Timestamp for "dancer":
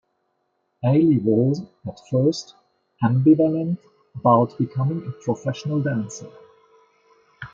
5.79-6.27